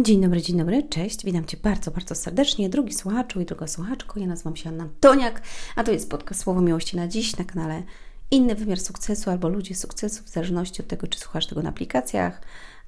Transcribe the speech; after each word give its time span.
Dzień 0.00 0.20
dobry, 0.20 0.42
dzień 0.42 0.58
dobry, 0.58 0.82
cześć, 0.82 1.24
witam 1.24 1.44
Cię 1.44 1.56
bardzo, 1.62 1.90
bardzo 1.90 2.14
serdecznie, 2.14 2.68
drugi 2.68 2.94
słuchaczu 2.94 3.40
i 3.40 3.44
druga 3.44 3.66
słuchaczko, 3.66 4.20
ja 4.20 4.26
nazywam 4.26 4.56
się 4.56 4.68
Anna 4.68 4.88
Toniak, 5.00 5.42
a 5.76 5.84
to 5.84 5.92
jest 5.92 6.10
podcast 6.10 6.40
Słowo 6.40 6.60
Miłości 6.60 6.96
na 6.96 7.08
dziś 7.08 7.36
na 7.36 7.44
kanale 7.44 7.82
Inny 8.30 8.54
Wymiar 8.54 8.80
Sukcesu 8.80 9.30
albo 9.30 9.48
Ludzie 9.48 9.74
Sukcesu, 9.74 10.24
w 10.24 10.28
zależności 10.28 10.82
od 10.82 10.88
tego, 10.88 11.06
czy 11.06 11.18
słuchasz 11.18 11.46
tego 11.46 11.62
na 11.62 11.68
aplikacjach 11.68 12.40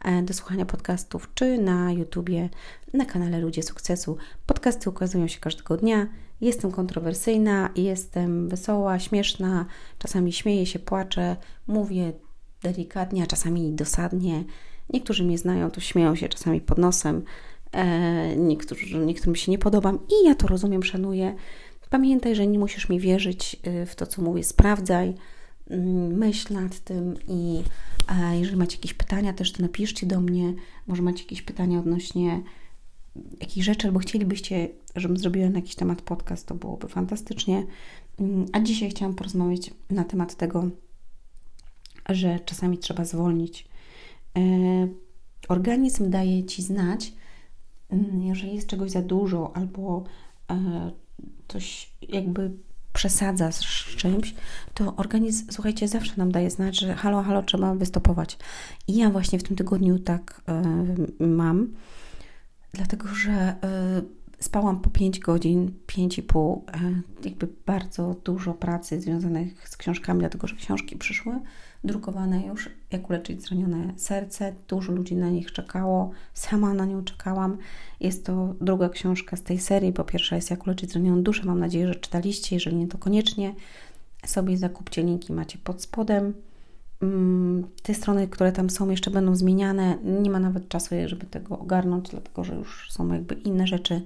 e, 0.05 0.23
do 0.23 0.35
słuchania 0.35 0.67
podcastów, 0.67 1.31
czy 1.35 1.59
na 1.59 1.93
YouTubie, 1.93 2.49
na 2.95 3.05
kanale 3.05 3.39
Ludzie 3.39 3.63
Sukcesu. 3.63 4.17
Podcasty 4.47 4.91
ukazują 4.91 5.29
się 5.29 5.41
każdego 5.41 5.77
dnia, 5.77 6.07
jestem 6.41 6.73
kontrowersyjna, 6.73 7.71
jestem 7.77 8.49
wesoła, 8.49 8.99
śmieszna, 8.99 9.67
czasami 9.99 10.33
śmieję 10.33 10.67
się, 10.67 10.79
płaczę, 10.79 11.37
mówię 11.67 12.13
delikatnie, 12.63 13.23
a 13.23 13.27
czasami 13.27 13.73
dosadnie, 13.73 14.45
Niektórzy 14.93 15.25
mnie 15.25 15.39
znają, 15.39 15.71
to 15.71 15.81
śmieją 15.81 16.15
się 16.15 16.29
czasami 16.29 16.61
pod 16.61 16.79
nosem, 16.79 17.23
e, 17.73 18.37
niektórzy, 18.37 18.99
niektórym 18.99 19.37
się 19.37 19.51
nie 19.51 19.59
podobam 19.59 19.99
i 20.09 20.27
ja 20.27 20.35
to 20.35 20.47
rozumiem, 20.47 20.83
szanuję. 20.83 21.35
Pamiętaj, 21.91 22.35
że 22.35 22.47
nie 22.47 22.59
musisz 22.59 22.89
mi 22.89 23.01
wierzyć 23.01 23.57
e, 23.63 23.87
w 23.87 23.95
to, 23.95 24.07
co 24.07 24.23
mówię, 24.23 24.45
sprawdzaj, 24.45 25.15
mm, 25.71 26.19
myśl 26.19 26.55
nad 26.55 26.81
tym 26.81 27.15
i 27.29 27.63
jeżeli 28.33 28.57
macie 28.57 28.77
jakieś 28.77 28.95
pytania, 28.95 29.33
też 29.33 29.53
to 29.53 29.63
napiszcie 29.63 30.07
do 30.07 30.21
mnie. 30.21 30.55
Może 30.87 31.03
macie 31.03 31.23
jakieś 31.23 31.43
pytania 31.43 31.79
odnośnie 31.79 32.43
jakichś 33.41 33.67
rzeczy, 33.67 33.87
albo 33.87 33.99
chcielibyście, 33.99 34.69
żebym 34.97 35.17
zrobiła 35.17 35.49
na 35.49 35.59
jakiś 35.59 35.75
temat 35.75 36.03
podcast, 36.03 36.47
to 36.47 36.55
byłoby 36.55 36.89
fantastycznie. 36.89 37.67
Mm, 38.21 38.47
a 38.53 38.61
dzisiaj 38.61 38.91
chciałam 38.91 39.15
porozmawiać 39.15 39.71
na 39.91 40.05
temat 40.05 40.35
tego, 40.35 40.71
że 42.09 42.41
czasami 42.41 42.79
trzeba 42.79 43.05
zwolnić 43.05 43.69
organizm 45.49 46.11
daje 46.11 46.45
ci 46.45 46.63
znać, 46.63 47.13
mm, 47.91 48.23
jeżeli 48.23 48.55
jest 48.55 48.67
czegoś 48.67 48.91
za 48.91 49.03
dużo 49.03 49.57
albo 49.57 50.05
e, 50.51 50.91
coś 51.49 51.93
jakby 52.03 52.51
przesadza 52.93 53.53
z 53.53 53.61
czymś, 53.97 54.35
to 54.75 54.97
organizm, 54.97 55.47
słuchajcie, 55.51 55.89
zawsze 55.89 56.13
nam 56.17 56.33
daje 56.33 56.51
znać, 56.51 56.79
że 56.81 56.95
halo, 56.95 57.23
halo, 57.23 57.43
trzeba 57.43 57.75
wystopować. 57.75 58.39
I 58.89 58.97
ja 58.97 59.11
właśnie 59.11 59.39
w 59.39 59.43
tym 59.43 59.57
tygodniu 59.57 59.99
tak 59.99 60.43
y, 61.21 61.27
mam, 61.27 61.75
dlatego 62.73 63.09
że 63.09 63.55
spałam 64.41 64.81
po 64.81 64.91
5 64.91 65.21
godzin, 65.21 65.73
5,5, 65.87 66.61
y, 67.25 67.29
jakby 67.29 67.49
bardzo 67.67 68.17
dużo 68.25 68.55
pracy 68.55 69.01
związanych 69.01 69.69
z 69.69 69.77
książkami, 69.77 70.21
dlatego 70.21 70.47
że 70.47 70.57
książki 70.57 70.97
przyszły 70.97 71.41
drukowane 71.85 72.47
już, 72.47 72.71
jak 72.93 73.11
uleczyć 73.11 73.43
zranione 73.43 73.93
serce. 73.97 74.55
Dużo 74.69 74.93
ludzi 74.93 75.17
na 75.17 75.31
nich 75.31 75.53
czekało, 75.53 76.11
sama 76.35 76.75
na 76.75 76.85
nią 76.85 77.05
czekałam. 77.05 77.59
Jest 78.01 78.27
to 78.27 78.55
druga 78.61 78.89
książka 78.89 79.37
z 79.37 79.43
tej 79.43 79.59
serii, 79.59 79.93
bo 79.93 80.05
pierwsza 80.05 80.37
jest 80.37 80.51
Jak 80.51 80.67
uleczyć 80.67 80.93
zranioną 80.93 81.23
duszę. 81.23 81.45
Mam 81.45 81.61
nadzieję, 81.61 81.89
że 81.89 81.95
czytaliście, 81.95 82.57
jeżeli 82.57 82.77
nie, 82.77 82.89
to 82.89 82.99
koniecznie 82.99 83.55
sobie 84.27 84.57
zakupcie 84.57 85.03
linki, 85.03 85.33
macie 85.33 85.59
pod 85.59 85.83
spodem. 85.83 86.35
Mm, 87.03 87.69
te 87.83 87.95
strony, 87.95 88.29
które 88.29 88.53
tam 88.53 88.71
są, 88.71 88.91
jeszcze 88.91 89.11
będą 89.11 89.37
zmieniane. 89.37 89.99
Nie 90.05 90.31
ma 90.31 90.39
nawet 90.39 90.69
czasu, 90.69 90.95
żeby 91.07 91.27
tego 91.27 91.59
ogarnąć, 91.59 92.09
dlatego 92.09 92.45
że 92.45 92.55
już 92.55 92.93
są 92.93 93.13
jakby 93.13 93.35
inne 93.35 93.67
rzeczy, 93.67 94.03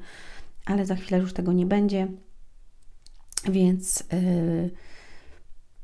ale 0.67 0.87
za 0.87 0.97
chwilę 0.97 1.19
już 1.21 1.33
tego 1.33 1.53
nie 1.53 1.67
będzie. 1.67 2.09
Więc 3.49 4.05
yy, 4.12 4.71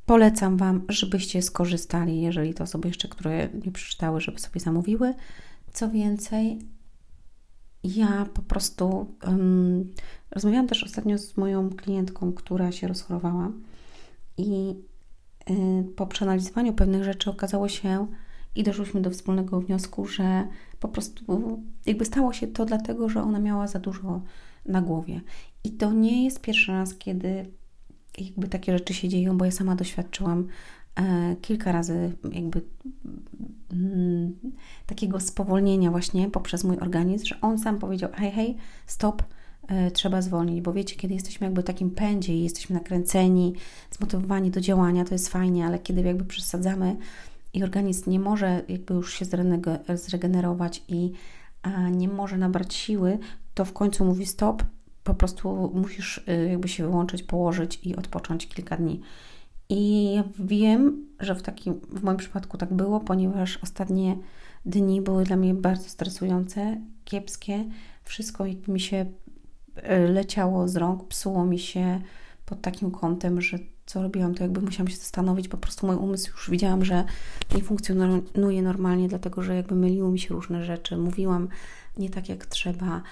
Polecam 0.08 0.56
Wam, 0.56 0.82
żebyście 0.88 1.42
skorzystali, 1.42 2.20
jeżeli 2.20 2.54
to 2.54 2.64
osoby 2.64 2.88
jeszcze, 2.88 3.08
które 3.08 3.48
nie 3.66 3.72
przeczytały, 3.72 4.20
żeby 4.20 4.38
sobie 4.38 4.60
zamówiły. 4.60 5.14
Co 5.72 5.90
więcej, 5.90 6.58
ja 7.84 8.26
po 8.34 8.42
prostu 8.42 9.14
um, 9.26 9.92
rozmawiałam 10.30 10.66
też 10.66 10.84
ostatnio 10.84 11.18
z 11.18 11.36
moją 11.36 11.70
klientką, 11.70 12.32
która 12.32 12.72
się 12.72 12.88
rozchorowała 12.88 13.52
i 14.36 14.74
po 15.96 16.06
przeanalizowaniu 16.06 16.72
pewnych 16.72 17.04
rzeczy 17.04 17.30
okazało 17.30 17.68
się 17.68 18.06
i 18.54 18.62
doszłyśmy 18.62 19.00
do 19.00 19.10
wspólnego 19.10 19.60
wniosku, 19.60 20.06
że 20.06 20.48
po 20.80 20.88
prostu 20.88 21.62
jakby 21.86 22.04
stało 22.04 22.32
się 22.32 22.46
to 22.46 22.64
dlatego, 22.64 23.08
że 23.08 23.22
ona 23.22 23.38
miała 23.38 23.66
za 23.66 23.78
dużo 23.78 24.22
na 24.66 24.82
głowie. 24.82 25.20
I 25.64 25.70
to 25.70 25.92
nie 25.92 26.24
jest 26.24 26.40
pierwszy 26.40 26.72
raz, 26.72 26.94
kiedy 26.94 27.46
jakby 28.18 28.48
takie 28.48 28.72
rzeczy 28.72 28.94
się 28.94 29.08
dzieją, 29.08 29.38
bo 29.38 29.44
ja 29.44 29.50
sama 29.50 29.74
doświadczyłam 29.74 30.46
e, 30.96 31.36
kilka 31.36 31.72
razy 31.72 32.12
jakby 32.32 32.62
mm, 33.72 34.36
takiego 34.86 35.20
spowolnienia 35.20 35.90
właśnie 35.90 36.30
poprzez 36.30 36.64
mój 36.64 36.78
organizm, 36.78 37.26
że 37.26 37.40
on 37.40 37.58
sam 37.58 37.78
powiedział 37.78 38.10
hej, 38.14 38.32
hej, 38.32 38.56
stop, 38.86 39.22
trzeba 39.92 40.22
zwolnić, 40.22 40.60
bo 40.60 40.72
wiecie, 40.72 40.96
kiedy 40.96 41.14
jesteśmy 41.14 41.44
jakby 41.44 41.62
w 41.62 41.64
takim 41.64 41.90
pędzie 41.90 42.34
i 42.34 42.42
jesteśmy 42.42 42.74
nakręceni, 42.74 43.54
zmotywowani 43.90 44.50
do 44.50 44.60
działania, 44.60 45.04
to 45.04 45.14
jest 45.14 45.28
fajnie, 45.28 45.66
ale 45.66 45.78
kiedy 45.78 46.02
jakby 46.02 46.24
przesadzamy 46.24 46.96
i 47.54 47.62
organizm 47.62 48.10
nie 48.10 48.20
może 48.20 48.62
jakby 48.68 48.94
już 48.94 49.14
się 49.14 49.24
zregenerować 49.94 50.82
i 50.88 51.12
nie 51.90 52.08
może 52.08 52.38
nabrać 52.38 52.74
siły, 52.74 53.18
to 53.54 53.64
w 53.64 53.72
końcu 53.72 54.04
mówi 54.04 54.26
stop, 54.26 54.62
po 55.04 55.14
prostu 55.14 55.72
musisz 55.74 56.18
y, 56.18 56.48
jakby 56.50 56.68
się 56.68 56.82
wyłączyć, 56.82 57.22
położyć 57.22 57.80
i 57.82 57.96
odpocząć 57.96 58.48
kilka 58.48 58.76
dni. 58.76 59.00
I 59.68 60.12
ja 60.14 60.24
wiem, 60.38 61.06
że 61.20 61.34
w 61.34 61.42
takim, 61.42 61.80
w 61.90 62.02
moim 62.02 62.16
przypadku 62.16 62.56
tak 62.56 62.74
było, 62.74 63.00
ponieważ 63.00 63.58
ostatnie 63.62 64.16
dni 64.66 65.00
były 65.00 65.24
dla 65.24 65.36
mnie 65.36 65.54
bardzo 65.54 65.88
stresujące, 65.88 66.80
kiepskie. 67.04 67.64
Wszystko 68.04 68.46
jakby 68.46 68.72
mi 68.72 68.80
się 68.80 69.06
leciało 70.08 70.68
z 70.68 70.76
rąk, 70.76 71.08
psuło 71.08 71.46
mi 71.46 71.58
się 71.58 72.00
pod 72.46 72.60
takim 72.60 72.90
kątem, 72.90 73.40
że 73.40 73.58
co 73.86 74.02
robiłam, 74.02 74.34
to 74.34 74.42
jakby 74.42 74.60
musiałam 74.60 74.88
się 74.88 74.96
zastanowić. 74.96 75.48
Po 75.48 75.56
prostu 75.56 75.86
mój 75.86 75.96
umysł 75.96 76.30
już 76.30 76.50
widziałam, 76.50 76.84
że 76.84 77.04
nie 77.54 77.62
funkcjonuje 77.62 78.62
normalnie, 78.62 79.08
dlatego 79.08 79.42
że 79.42 79.56
jakby 79.56 79.74
myliły 79.74 80.10
mi 80.10 80.18
się 80.18 80.34
różne 80.34 80.64
rzeczy. 80.64 80.96
Mówiłam 80.96 81.48
nie 81.96 82.10
tak 82.10 82.28
jak 82.28 82.46
trzeba, 82.46 83.02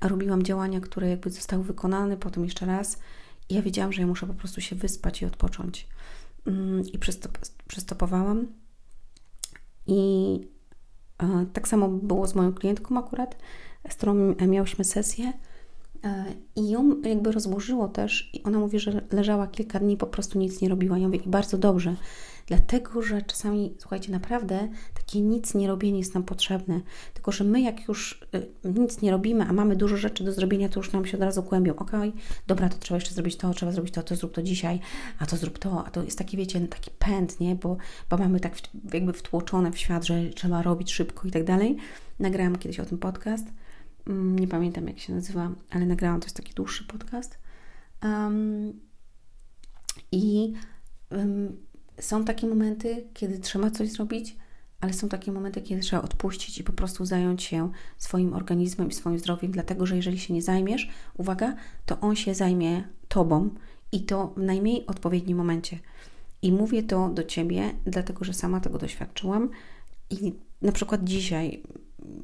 robiłam 0.00 0.42
działania, 0.42 0.80
które 0.80 1.08
jakby 1.10 1.30
zostały 1.30 1.64
wykonane, 1.64 2.16
potem 2.16 2.44
jeszcze 2.44 2.66
raz. 2.66 2.98
I 3.48 3.54
ja 3.54 3.62
wiedziałam, 3.62 3.92
że 3.92 4.02
ja 4.02 4.06
muszę 4.06 4.26
po 4.26 4.34
prostu 4.34 4.60
się 4.60 4.76
wyspać 4.76 5.22
i 5.22 5.26
odpocząć. 5.26 5.88
Mm, 6.46 6.82
I 6.92 6.98
przystop, 6.98 7.38
przystopowałam. 7.68 8.46
I 9.86 10.40
e, 11.18 11.46
tak 11.52 11.68
samo 11.68 11.88
było 11.88 12.26
z 12.26 12.34
moją 12.34 12.52
klientką 12.52 12.98
akurat, 12.98 13.36
z 13.88 13.94
którą 13.94 14.34
miałyśmy 14.48 14.84
sesję. 14.84 15.32
E, 16.06 16.24
I 16.56 16.68
ją 16.68 17.00
jakby 17.02 17.32
rozburzyło 17.32 17.88
też, 17.88 18.30
i 18.32 18.42
ona 18.42 18.58
mówi, 18.58 18.78
że 18.78 19.02
leżała 19.12 19.46
kilka 19.46 19.78
dni, 19.78 19.96
po 19.96 20.06
prostu 20.06 20.38
nic 20.38 20.60
nie 20.60 20.68
robiła. 20.68 20.98
Ja 20.98 21.06
mówię, 21.06 21.18
i 21.18 21.28
bardzo 21.28 21.58
dobrze, 21.58 21.96
Dlatego, 22.46 23.02
że 23.02 23.22
czasami, 23.22 23.74
słuchajcie, 23.78 24.12
naprawdę 24.12 24.68
takie 24.94 25.20
nic 25.20 25.54
nie 25.54 25.68
robienie 25.68 25.98
jest 25.98 26.14
nam 26.14 26.22
potrzebne. 26.22 26.80
Tylko, 27.14 27.32
że 27.32 27.44
my 27.44 27.60
jak 27.60 27.88
już 27.88 28.20
y, 28.34 28.48
nic 28.64 29.02
nie 29.02 29.10
robimy, 29.10 29.44
a 29.44 29.52
mamy 29.52 29.76
dużo 29.76 29.96
rzeczy 29.96 30.24
do 30.24 30.32
zrobienia, 30.32 30.68
to 30.68 30.80
już 30.80 30.92
nam 30.92 31.06
się 31.06 31.16
od 31.16 31.22
razu 31.22 31.42
kłębią. 31.42 31.76
Ok, 31.76 31.90
dobra, 32.46 32.68
to 32.68 32.78
trzeba 32.78 32.96
jeszcze 32.96 33.14
zrobić 33.14 33.36
to, 33.36 33.54
trzeba 33.54 33.72
zrobić 33.72 33.94
to, 33.94 34.02
to 34.02 34.16
zrób 34.16 34.32
to 34.32 34.42
dzisiaj, 34.42 34.80
a 35.18 35.26
to 35.26 35.36
zrób 35.36 35.58
to, 35.58 35.84
a 35.86 35.90
to 35.90 36.02
jest 36.02 36.18
taki, 36.18 36.36
wiecie, 36.36 36.60
taki 36.60 36.90
pęd, 36.98 37.40
nie? 37.40 37.54
Bo, 37.54 37.76
bo 38.10 38.16
mamy 38.16 38.40
tak 38.40 38.54
jakby 38.92 39.12
wtłoczone 39.12 39.72
w 39.72 39.78
świat, 39.78 40.04
że 40.04 40.30
trzeba 40.30 40.62
robić 40.62 40.92
szybko 40.92 41.28
i 41.28 41.30
tak 41.30 41.44
dalej. 41.44 41.76
Nagrałam 42.18 42.56
kiedyś 42.56 42.80
o 42.80 42.86
tym 42.86 42.98
podcast. 42.98 43.46
Mm, 44.06 44.38
nie 44.38 44.48
pamiętam, 44.48 44.88
jak 44.88 44.98
się 44.98 45.14
nazywa, 45.14 45.50
ale 45.70 45.86
nagrałam, 45.86 46.20
jest 46.22 46.36
taki 46.36 46.54
dłuższy 46.54 46.84
podcast. 46.84 47.38
Um, 48.02 48.80
I 50.12 50.52
um, 51.10 51.56
są 52.00 52.24
takie 52.24 52.46
momenty, 52.46 53.06
kiedy 53.14 53.38
trzeba 53.38 53.70
coś 53.70 53.90
zrobić, 53.90 54.36
ale 54.80 54.92
są 54.92 55.08
takie 55.08 55.32
momenty, 55.32 55.62
kiedy 55.62 55.80
trzeba 55.80 56.02
odpuścić 56.02 56.58
i 56.58 56.64
po 56.64 56.72
prostu 56.72 57.04
zająć 57.04 57.42
się 57.42 57.70
swoim 57.98 58.34
organizmem 58.34 58.88
i 58.88 58.94
swoim 58.94 59.18
zdrowiem, 59.18 59.52
dlatego 59.52 59.86
że 59.86 59.96
jeżeli 59.96 60.18
się 60.18 60.34
nie 60.34 60.42
zajmiesz, 60.42 60.90
uwaga, 61.14 61.56
to 61.86 62.00
on 62.00 62.16
się 62.16 62.34
zajmie 62.34 62.84
tobą 63.08 63.50
i 63.92 64.00
to 64.04 64.32
w 64.36 64.42
najmniej 64.42 64.86
odpowiednim 64.86 65.38
momencie. 65.38 65.78
I 66.42 66.52
mówię 66.52 66.82
to 66.82 67.08
do 67.08 67.24
ciebie, 67.24 67.70
dlatego 67.84 68.24
że 68.24 68.34
sama 68.34 68.60
tego 68.60 68.78
doświadczyłam 68.78 69.50
i 70.10 70.32
na 70.62 70.72
przykład 70.72 71.04
dzisiaj 71.04 71.62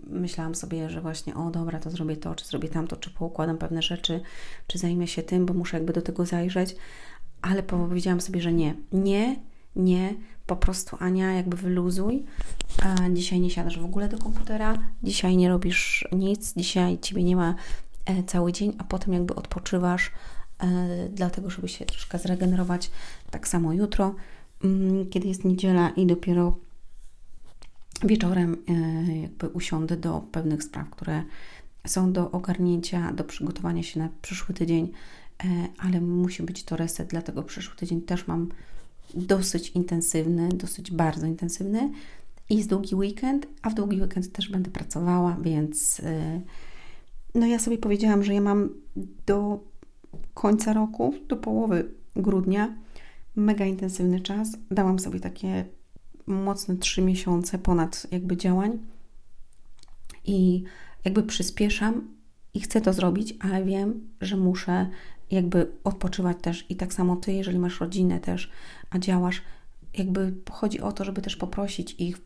myślałam 0.06 0.54
sobie, 0.54 0.90
że 0.90 1.00
właśnie, 1.00 1.34
o 1.34 1.50
dobra, 1.50 1.78
to 1.78 1.90
zrobię 1.90 2.16
to, 2.16 2.34
czy 2.34 2.44
zrobię 2.44 2.68
tamto, 2.68 2.96
czy 2.96 3.10
poukładam 3.10 3.58
pewne 3.58 3.82
rzeczy, 3.82 4.20
czy 4.66 4.78
zajmę 4.78 5.06
się 5.06 5.22
tym, 5.22 5.46
bo 5.46 5.54
muszę 5.54 5.76
jakby 5.76 5.92
do 5.92 6.02
tego 6.02 6.26
zajrzeć, 6.26 6.76
ale 7.42 7.62
powiedziałam 7.62 8.20
sobie, 8.20 8.40
że 8.40 8.52
nie, 8.52 8.74
nie, 8.92 9.36
nie, 9.76 10.14
po 10.46 10.56
prostu 10.56 10.96
Ania, 11.00 11.32
jakby 11.32 11.56
wyluzuj. 11.56 12.24
Dzisiaj 13.12 13.40
nie 13.40 13.50
siadasz 13.50 13.78
w 13.78 13.84
ogóle 13.84 14.08
do 14.08 14.18
komputera, 14.18 14.78
dzisiaj 15.02 15.36
nie 15.36 15.48
robisz 15.48 16.08
nic, 16.12 16.54
dzisiaj 16.56 16.98
ciebie 16.98 17.24
nie 17.24 17.36
ma 17.36 17.54
e, 18.04 18.22
cały 18.22 18.52
dzień, 18.52 18.72
a 18.78 18.84
potem 18.84 19.14
jakby 19.14 19.34
odpoczywasz, 19.34 20.10
e, 20.58 21.08
dlatego 21.08 21.50
żeby 21.50 21.68
się 21.68 21.84
troszkę 21.84 22.18
zregenerować. 22.18 22.90
Tak 23.30 23.48
samo 23.48 23.72
jutro, 23.72 24.14
mm, 24.64 25.10
kiedy 25.10 25.28
jest 25.28 25.44
niedziela 25.44 25.90
i 25.90 26.06
dopiero 26.06 26.56
wieczorem 28.04 28.56
e, 28.68 28.72
jakby 29.16 29.48
usiądę 29.48 29.96
do 29.96 30.26
pewnych 30.32 30.62
spraw, 30.62 30.90
które 30.90 31.22
są 31.86 32.12
do 32.12 32.30
ogarnięcia, 32.30 33.12
do 33.12 33.24
przygotowania 33.24 33.82
się 33.82 34.00
na 34.00 34.08
przyszły 34.22 34.54
tydzień, 34.54 34.92
e, 35.44 35.48
ale 35.78 36.00
musi 36.00 36.42
być 36.42 36.64
to 36.64 36.76
reset, 36.76 37.08
dlatego 37.08 37.42
przyszły 37.42 37.76
tydzień 37.76 38.00
też 38.00 38.26
mam 38.26 38.48
dosyć 39.14 39.70
intensywny, 39.70 40.48
dosyć 40.48 40.90
bardzo 40.90 41.26
intensywny 41.26 41.90
i 42.50 42.56
jest 42.56 42.68
długi 42.68 42.94
weekend, 42.94 43.46
a 43.62 43.70
w 43.70 43.74
długi 43.74 44.00
weekend 44.00 44.32
też 44.32 44.48
będę 44.48 44.70
pracowała, 44.70 45.36
więc 45.42 46.00
e, 46.00 46.40
no 47.34 47.46
ja 47.46 47.58
sobie 47.58 47.78
powiedziałam, 47.78 48.22
że 48.22 48.34
ja 48.34 48.40
mam 48.40 48.68
do 49.26 49.64
końca 50.34 50.72
roku, 50.72 51.14
do 51.28 51.36
połowy 51.36 51.90
grudnia 52.16 52.74
mega 53.36 53.64
intensywny 53.64 54.20
czas. 54.20 54.48
Dałam 54.70 54.98
sobie 54.98 55.20
takie 55.20 55.64
mocne 56.26 56.76
trzy 56.76 57.02
miesiące 57.02 57.58
ponad 57.58 58.06
jakby 58.10 58.36
działań. 58.36 58.78
I 60.24 60.64
jakby 61.04 61.22
przyspieszam 61.22 62.08
i 62.54 62.60
chcę 62.60 62.80
to 62.80 62.92
zrobić, 62.92 63.34
ale 63.40 63.64
wiem, 63.64 64.08
że 64.20 64.36
muszę 64.36 64.88
jakby 65.30 65.72
odpoczywać 65.84 66.36
też. 66.42 66.66
I 66.68 66.76
tak 66.76 66.94
samo 66.94 67.16
Ty, 67.16 67.32
jeżeli 67.32 67.58
masz 67.58 67.80
rodzinę 67.80 68.20
też, 68.20 68.50
a 68.90 68.98
działasz, 68.98 69.42
jakby 69.94 70.34
chodzi 70.50 70.80
o 70.80 70.92
to, 70.92 71.04
żeby 71.04 71.22
też 71.22 71.36
poprosić 71.36 71.94
ich 71.98 72.20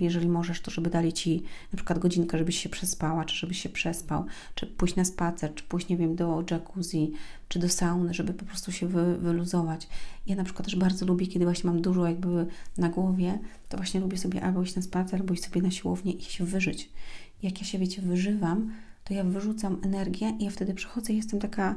jeżeli 0.00 0.28
możesz, 0.28 0.60
to 0.60 0.70
żeby 0.70 0.90
dali 0.90 1.12
Ci 1.12 1.42
na 1.72 1.76
przykład 1.76 1.98
godzinkę, 1.98 2.38
żebyś 2.38 2.58
się 2.58 2.68
przespała, 2.68 3.24
czy 3.24 3.36
żebyś 3.36 3.62
się 3.62 3.68
przespał, 3.68 4.24
czy 4.54 4.66
pójść 4.66 4.96
na 4.96 5.04
spacer, 5.04 5.54
czy 5.54 5.64
pójść, 5.64 5.88
nie 5.88 5.96
wiem, 5.96 6.16
do 6.16 6.44
jacuzzi, 6.50 7.12
czy 7.48 7.58
do 7.58 7.68
sauny, 7.68 8.14
żeby 8.14 8.34
po 8.34 8.44
prostu 8.44 8.72
się 8.72 8.88
wy, 8.88 9.18
wyluzować. 9.18 9.88
Ja 10.26 10.36
na 10.36 10.44
przykład 10.44 10.64
też 10.64 10.76
bardzo 10.76 11.06
lubię, 11.06 11.26
kiedy 11.26 11.44
właśnie 11.44 11.70
mam 11.70 11.82
dużo 11.82 12.06
jakby 12.06 12.46
na 12.78 12.88
głowie, 12.88 13.38
to 13.68 13.76
właśnie 13.76 14.00
lubię 14.00 14.18
sobie 14.18 14.42
albo 14.42 14.62
iść 14.62 14.76
na 14.76 14.82
spacer, 14.82 15.20
albo 15.20 15.34
iść 15.34 15.44
sobie 15.44 15.62
na 15.62 15.70
siłownię 15.70 16.12
i 16.12 16.22
się 16.22 16.44
wyżyć. 16.44 16.90
Jak 17.42 17.60
ja 17.60 17.66
się, 17.66 17.78
wiecie, 17.78 18.02
wyżywam, 18.02 18.72
to 19.04 19.14
ja 19.14 19.24
wyrzucam 19.24 19.78
energię 19.82 20.36
i 20.38 20.44
ja 20.44 20.50
wtedy 20.50 20.74
przychodzę 20.74 21.12
i 21.12 21.16
jestem 21.16 21.40
taka, 21.40 21.74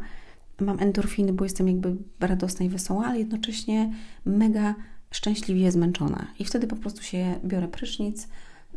mam 0.60 0.80
endorfiny, 0.80 1.34
bo 1.34 1.44
jestem 1.44 1.68
jakby 1.68 1.96
radosna 2.19 2.66
i 2.66 2.69
wesoła, 2.69 3.06
ale 3.06 3.19
jednocześnie 3.19 3.94
mega 4.25 4.75
szczęśliwie 5.12 5.71
zmęczona. 5.71 6.27
I 6.39 6.45
wtedy 6.45 6.68
po 6.68 6.75
prostu 6.75 7.04
się 7.04 7.39
biorę 7.45 7.68
prysznic, 7.68 8.27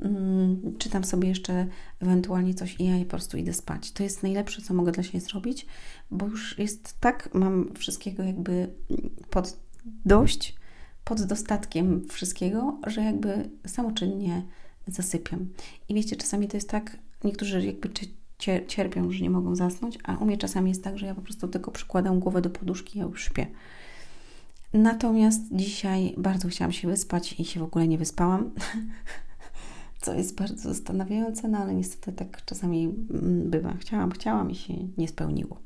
mm, 0.02 0.76
czytam 0.78 1.04
sobie 1.04 1.28
jeszcze 1.28 1.66
ewentualnie 2.00 2.54
coś 2.54 2.76
i 2.78 2.84
ja 2.84 3.04
po 3.04 3.10
prostu 3.10 3.36
idę 3.36 3.52
spać. 3.52 3.92
To 3.92 4.02
jest 4.02 4.22
najlepsze, 4.22 4.62
co 4.62 4.74
mogę 4.74 4.92
dla 4.92 5.02
siebie 5.02 5.20
zrobić, 5.20 5.66
bo 6.10 6.26
już 6.26 6.58
jest 6.58 7.00
tak, 7.00 7.34
mam 7.34 7.74
wszystkiego 7.74 8.22
jakby 8.22 8.68
pod 9.30 9.56
dość, 10.04 10.56
pod 11.04 11.22
dostatkiem 11.22 12.08
wszystkiego, 12.08 12.78
że 12.86 13.02
jakby 13.02 13.50
samoczynnie 13.66 14.42
zasypiam. 14.86 15.48
I 15.88 15.94
wiecie, 15.94 16.16
czasami 16.16 16.48
to 16.48 16.56
jest 16.56 16.68
tak, 16.68 16.96
niektórzy 17.24 17.66
jakby 17.66 17.88
cierpią, 18.66 19.10
że 19.10 19.22
nie 19.22 19.30
mogą 19.30 19.56
zasnąć, 19.56 19.98
a 20.04 20.16
u 20.16 20.26
mnie 20.26 20.38
czasami 20.38 20.70
jest 20.70 20.84
tak, 20.84 20.98
że 20.98 21.06
ja 21.06 21.14
po 21.14 21.22
prostu 21.22 21.48
tylko 21.48 21.70
przykładam 21.70 22.20
głowę 22.20 22.42
do 22.42 22.50
poduszki 22.50 22.98
ja 22.98 23.04
już 23.04 23.24
śpię. 23.24 23.46
Natomiast 24.72 25.40
dzisiaj 25.52 26.14
bardzo 26.18 26.48
chciałam 26.48 26.72
się 26.72 26.88
wyspać 26.88 27.40
i 27.40 27.44
się 27.44 27.60
w 27.60 27.62
ogóle 27.62 27.88
nie 27.88 27.98
wyspałam, 27.98 28.50
co 30.02 30.14
jest 30.14 30.34
bardzo 30.36 30.74
zastanawiające, 30.74 31.48
no 31.48 31.58
ale 31.58 31.74
niestety 31.74 32.12
tak 32.12 32.44
czasami 32.44 32.84
mm, 32.84 33.50
bywa. 33.50 33.74
Chciałam, 33.80 34.10
chciałam 34.10 34.50
i 34.50 34.54
się 34.54 34.74
nie 34.98 35.08
spełniło. 35.08 35.56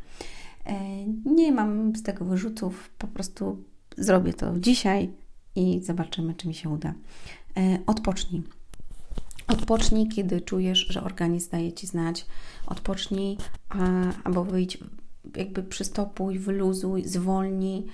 E, 0.67 1.07
nie 1.25 1.53
mam 1.53 1.97
z 1.97 2.03
tego 2.03 2.25
wyrzutów, 2.25 2.91
po 2.99 3.07
prostu 3.07 3.65
zrobię 3.97 4.35
to 4.35 4.59
dzisiaj 4.59 5.11
i 5.57 5.81
zobaczymy, 5.83 6.35
czy 6.35 6.49
mi 6.49 6.55
się 6.55 6.69
uda. 6.69 6.95
E, 7.57 7.79
odpocznij. 7.87 8.43
Odpocznij, 9.49 10.09
kiedy 10.09 10.41
czujesz, 10.41 10.87
że 10.89 11.05
organizm 11.05 11.51
daje 11.51 11.73
Ci 11.73 11.87
znać. 11.87 12.27
Odpocznij 12.67 13.37
albo 14.25 14.45
wyjdź, 14.45 14.79
jakby 15.37 15.63
przystopuj, 15.63 16.39
wyluzuj, 16.39 17.05
zwolnij 17.05 17.87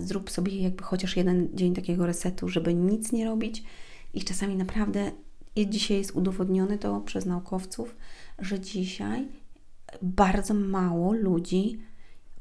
zrób 0.00 0.30
sobie 0.30 0.62
jakby 0.62 0.82
chociaż 0.82 1.16
jeden 1.16 1.48
dzień 1.54 1.74
takiego 1.74 2.06
resetu, 2.06 2.48
żeby 2.48 2.74
nic 2.74 3.12
nie 3.12 3.24
robić. 3.24 3.62
I 4.14 4.24
czasami 4.24 4.56
naprawdę 4.56 5.12
dzisiaj 5.66 5.96
jest 5.98 6.10
udowodnione 6.10 6.78
to 6.78 7.00
przez 7.00 7.26
naukowców, 7.26 7.96
że 8.38 8.60
dzisiaj 8.60 9.28
bardzo 10.02 10.54
mało 10.54 11.12
ludzi 11.12 11.78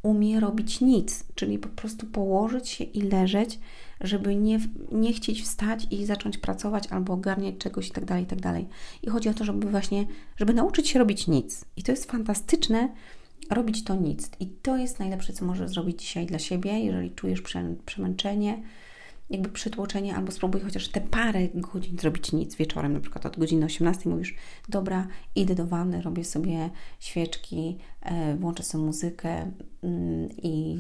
umie 0.04 0.40
robić 0.40 0.82
nic, 0.82 1.26
czyli 1.36 1.60
po 1.60 1.70
prostu 1.70 2.06
położyć 2.06 2.70
się 2.70 2.84
i 2.84 3.02
leżeć, 3.02 3.60
żeby 4.02 4.36
nie, 4.36 4.60
nie 4.92 5.14
chcieć 5.14 5.42
wstać 5.42 5.88
i 5.92 6.06
zacząć 6.06 6.38
pracować 6.38 6.88
albo 6.88 7.14
ogarniać 7.14 7.56
czegoś 7.58 7.88
i 7.88 7.92
tak 7.92 8.06
dalej, 8.06 8.24
i 8.24 8.28
tak. 8.28 8.40
I 9.04 9.10
chodzi 9.10 9.30
o 9.30 9.34
to, 9.34 9.46
żeby 9.46 9.72
właśnie, 9.72 10.06
żeby 10.38 10.54
nauczyć 10.54 10.88
się 10.88 11.00
robić 11.00 11.28
nic. 11.28 11.66
I 11.78 11.84
to 11.84 11.92
jest 11.92 12.12
fantastyczne, 12.12 12.90
robić 13.50 13.84
to 13.84 13.96
nic. 13.96 14.32
I 14.40 14.48
to 14.48 14.78
jest 14.78 15.00
najlepsze, 15.00 15.34
co 15.34 15.46
możesz 15.46 15.70
zrobić 15.70 16.02
dzisiaj 16.02 16.26
dla 16.26 16.40
siebie, 16.40 16.80
jeżeli 16.80 17.12
czujesz 17.12 17.44
przemęczenie, 17.86 18.64
jakby 19.30 19.50
przytłoczenie, 19.50 20.16
albo 20.16 20.32
spróbuj 20.32 20.62
chociaż 20.62 20.88
te 20.88 21.02
parę 21.02 21.48
godzin 21.54 22.00
zrobić 22.00 22.32
nic 22.32 22.56
wieczorem, 22.56 22.94
na 22.94 23.00
przykład 23.00 23.26
od 23.26 23.40
godziny 23.40 23.66
18 23.66 24.10
mówisz, 24.10 24.36
dobra, 24.70 25.08
idę 25.36 25.56
do 25.56 25.68
wanny, 25.68 26.02
robię 26.02 26.26
sobie 26.26 26.70
świeczki, 27.00 27.78
e, 28.02 28.36
włączę 28.36 28.64
sobie 28.64 28.84
muzykę 28.84 29.52
mm, 29.84 30.30
i 30.38 30.80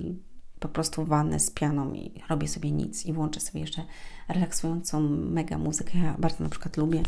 po 0.60 0.68
prostu 0.68 1.06
wannę 1.06 1.40
z 1.40 1.52
pianą 1.52 1.94
i 1.94 2.12
robię 2.30 2.48
sobie 2.48 2.72
nic 2.72 3.06
i 3.06 3.14
włączę 3.14 3.40
sobie 3.40 3.60
jeszcze 3.60 3.84
relaksującą 4.28 5.00
mega 5.10 5.58
muzykę. 5.58 6.00
Ja 6.00 6.16
bardzo 6.20 6.44
na 6.44 6.50
przykład 6.50 6.78
lubię. 6.78 7.04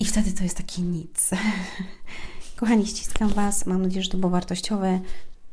I 0.00 0.04
wtedy 0.04 0.32
to 0.32 0.44
jest 0.44 0.56
taki 0.56 0.82
nic. 0.82 1.30
Kochani, 2.60 2.86
ściskam 2.86 3.28
Was. 3.28 3.66
Mam 3.66 3.82
nadzieję, 3.82 4.02
że 4.02 4.10
to 4.10 4.18
było 4.18 4.30
wartościowe. 4.30 5.00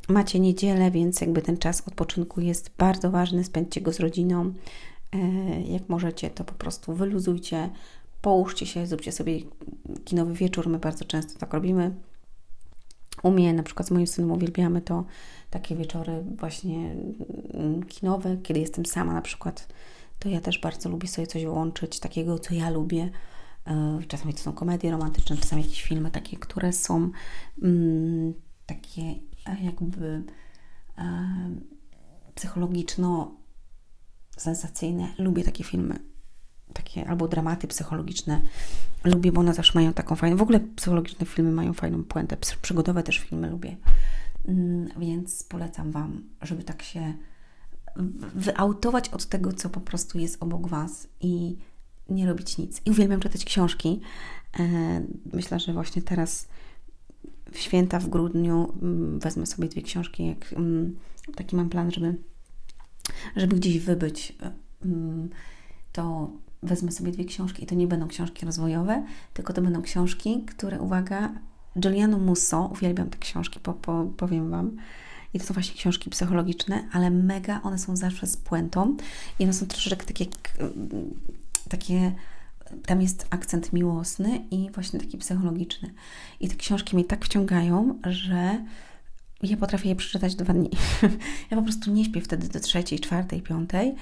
Macie 0.09 0.39
niedzielę, 0.39 0.91
więc 0.91 1.21
jakby 1.21 1.41
ten 1.41 1.57
czas 1.57 1.87
odpoczynku 1.87 2.41
jest 2.41 2.71
bardzo 2.77 3.11
ważny. 3.11 3.43
Spędźcie 3.43 3.81
go 3.81 3.93
z 3.93 3.99
rodziną. 3.99 4.53
E, 5.13 5.17
jak 5.61 5.89
możecie, 5.89 6.29
to 6.29 6.43
po 6.43 6.53
prostu 6.53 6.93
wyluzujcie, 6.93 7.69
połóżcie 8.21 8.65
się, 8.65 8.87
zróbcie 8.87 9.11
sobie 9.11 9.39
kinowy 10.05 10.33
wieczór. 10.33 10.69
My 10.69 10.79
bardzo 10.79 11.05
często 11.05 11.39
tak 11.39 11.53
robimy. 11.53 11.91
U 13.23 13.31
mnie, 13.31 13.53
na 13.53 13.63
przykład 13.63 13.87
z 13.87 13.91
moim 13.91 14.07
synem 14.07 14.31
uwielbiamy 14.31 14.81
to 14.81 15.05
takie 15.49 15.75
wieczory 15.75 16.23
właśnie 16.37 16.95
mm, 17.53 17.83
kinowe, 17.83 18.37
kiedy 18.43 18.59
jestem 18.59 18.85
sama 18.85 19.13
na 19.13 19.21
przykład, 19.21 19.67
to 20.19 20.29
ja 20.29 20.41
też 20.41 20.59
bardzo 20.59 20.89
lubię 20.89 21.07
sobie 21.07 21.27
coś 21.27 21.45
włączyć 21.45 21.99
takiego, 21.99 22.39
co 22.39 22.53
ja 22.53 22.69
lubię 22.69 23.09
czasami 24.07 24.33
to 24.33 24.39
są 24.39 24.53
komedie 24.53 24.91
romantyczne, 24.91 25.37
czasami 25.37 25.61
jakieś 25.61 25.83
filmy 25.83 26.11
takie, 26.11 26.37
które 26.37 26.73
są 26.73 27.11
mm, 27.61 28.33
takie 28.65 29.01
e, 29.45 29.63
jakby 29.63 30.23
e, 30.97 31.49
psychologiczno-sensacyjne. 32.35 35.07
Lubię 35.17 35.43
takie 35.43 35.63
filmy, 35.63 35.99
takie 36.73 37.09
albo 37.09 37.27
dramaty 37.27 37.67
psychologiczne. 37.67 38.41
Lubię, 39.03 39.31
bo 39.31 39.41
one 39.41 39.53
zawsze 39.53 39.71
mają 39.75 39.93
taką 39.93 40.15
fajną. 40.15 40.37
W 40.37 40.41
ogóle 40.41 40.59
psychologiczne 40.59 41.25
filmy 41.25 41.51
mają 41.51 41.73
fajną 41.73 42.03
puentę. 42.03 42.37
Przygodowe 42.61 43.03
też 43.03 43.19
filmy 43.19 43.49
lubię. 43.49 43.77
Mm, 44.45 44.89
więc 44.97 45.43
polecam 45.43 45.91
Wam, 45.91 46.23
żeby 46.41 46.63
tak 46.63 46.81
się 46.81 47.13
wyautować 48.35 49.09
od 49.09 49.25
tego, 49.25 49.53
co 49.53 49.69
po 49.69 49.79
prostu 49.79 50.19
jest 50.19 50.43
obok 50.43 50.67
Was 50.67 51.07
i 51.21 51.57
nie 52.09 52.25
robić 52.25 52.57
nic. 52.57 52.81
I 52.85 52.91
uwielbiam 52.91 53.19
czytać 53.19 53.45
książki. 53.45 54.01
E, 54.59 55.01
myślę, 55.33 55.59
że 55.59 55.73
właśnie 55.73 56.01
teraz 56.01 56.47
w 57.51 57.57
święta 57.57 57.99
w 57.99 58.07
grudniu 58.07 58.73
mm, 58.81 59.19
wezmę 59.19 59.45
sobie 59.45 59.69
dwie 59.69 59.81
książki. 59.81 60.25
Jak, 60.27 60.53
mm, 60.53 60.95
taki 61.35 61.55
mam 61.55 61.69
plan, 61.69 61.91
żeby, 61.91 62.15
żeby 63.35 63.55
gdzieś 63.55 63.79
wybyć, 63.79 64.35
e, 64.41 64.51
mm, 64.85 65.29
to 65.91 66.31
wezmę 66.63 66.91
sobie 66.91 67.11
dwie 67.11 67.25
książki 67.25 67.63
i 67.63 67.67
to 67.67 67.75
nie 67.75 67.87
będą 67.87 68.07
książki 68.07 68.45
rozwojowe, 68.45 69.05
tylko 69.33 69.53
to 69.53 69.61
będą 69.61 69.81
książki, 69.81 70.45
które, 70.45 70.81
uwaga, 70.81 71.33
Giuliano 71.79 72.17
Musso, 72.17 72.69
uwielbiam 72.73 73.09
te 73.09 73.17
książki, 73.17 73.59
po, 73.59 73.73
po, 73.73 74.05
powiem 74.17 74.49
Wam, 74.49 74.77
i 75.33 75.39
to 75.39 75.45
są 75.45 75.53
właśnie 75.53 75.75
książki 75.75 76.09
psychologiczne, 76.09 76.87
ale 76.91 77.11
mega, 77.11 77.61
one 77.63 77.79
są 77.79 77.95
zawsze 77.95 78.27
z 78.27 78.37
puentą 78.37 78.97
i 79.39 79.43
one 79.43 79.53
są 79.53 79.65
troszeczkę 79.65 80.05
takie 80.05 80.25
takie, 81.67 82.11
tam 82.85 83.01
jest 83.01 83.27
akcent 83.29 83.73
miłosny 83.73 84.45
i 84.51 84.71
właśnie 84.71 84.99
taki 84.99 85.17
psychologiczny. 85.17 85.93
I 86.39 86.49
te 86.49 86.55
książki 86.55 86.95
mnie 86.95 87.05
tak 87.05 87.25
wciągają, 87.25 87.99
że 88.03 88.65
ja 89.43 89.57
potrafię 89.57 89.89
je 89.89 89.95
przeczytać 89.95 90.35
dwa 90.35 90.53
dni. 90.53 90.69
ja 91.51 91.57
po 91.57 91.63
prostu 91.63 91.91
nie 91.91 92.05
śpię 92.05 92.21
wtedy 92.21 92.49
do 92.49 92.59
trzeciej, 92.59 92.99
czwartej, 92.99 93.41
piątej 93.41 93.95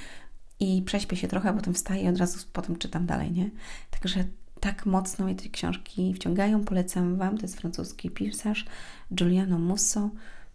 i 0.59 0.81
prześpię 0.85 1.15
się 1.15 1.27
trochę, 1.27 1.53
potem 1.53 1.73
wstaję 1.73 2.03
i 2.03 2.07
od 2.07 2.17
razu 2.17 2.39
potem 2.53 2.75
czytam 2.75 3.05
dalej, 3.05 3.31
nie? 3.31 3.49
Także 3.91 4.23
tak 4.59 4.85
mocno 4.85 5.25
mnie 5.25 5.35
te 5.35 5.49
książki 5.49 6.13
wciągają. 6.13 6.63
Polecam 6.63 7.17
Wam, 7.17 7.37
to 7.37 7.41
jest 7.41 7.57
francuski 7.57 8.09
pisarz 8.09 8.65
Giuliano 9.13 9.59
Musso, 9.59 10.09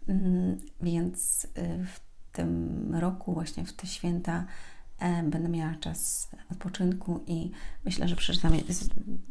mm, 0.07 0.57
więc 0.81 1.45
y, 1.45 1.47
w 1.85 1.99
tym 2.31 2.87
roku, 2.95 3.33
właśnie 3.33 3.65
w 3.65 3.73
te 3.73 3.87
święta, 3.87 4.45
będę 5.23 5.49
miała 5.49 5.75
czas 5.75 6.29
odpoczynku 6.51 7.23
i 7.27 7.51
myślę, 7.85 8.07
że 8.07 8.15
przeczytam 8.15 8.53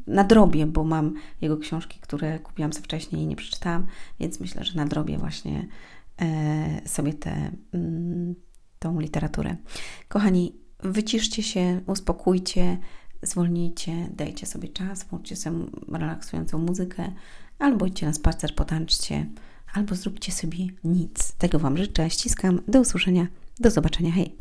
nadrobię, 0.06 0.66
bo 0.66 0.84
mam 0.84 1.14
jego 1.40 1.56
książki, 1.56 2.00
które 2.00 2.38
kupiłam 2.38 2.72
sobie 2.72 2.84
wcześniej 2.84 3.22
i 3.22 3.26
nie 3.26 3.36
przeczytałam, 3.36 3.86
więc 4.20 4.40
myślę, 4.40 4.64
że 4.64 4.74
nadrobię 4.74 5.18
właśnie 5.18 5.66
e, 6.20 6.88
sobie 6.88 7.14
tę 7.14 7.50
mm, 7.74 8.34
literaturę. 8.98 9.56
Kochani, 10.08 10.56
wyciszcie 10.82 11.42
się, 11.42 11.80
uspokójcie, 11.86 12.78
zwolnijcie, 13.22 14.08
dajcie 14.16 14.46
sobie 14.46 14.68
czas, 14.68 15.04
włączcie 15.04 15.36
sobie 15.36 15.66
relaksującą 15.92 16.58
muzykę, 16.58 17.12
albo 17.58 17.86
idźcie 17.86 18.06
na 18.06 18.12
spacer, 18.12 18.54
potańczcie, 18.54 19.26
albo 19.74 19.94
zróbcie 19.94 20.32
sobie 20.32 20.66
nic. 20.84 21.32
Tego 21.32 21.58
Wam 21.58 21.76
życzę, 21.76 22.10
ściskam, 22.10 22.60
do 22.68 22.80
usłyszenia, 22.80 23.26
do 23.60 23.70
zobaczenia, 23.70 24.12
hej! 24.12 24.36